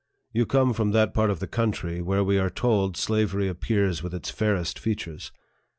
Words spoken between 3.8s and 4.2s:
with